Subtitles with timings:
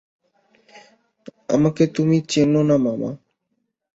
[1.49, 3.11] আমাকে তুমি চেন না মামা।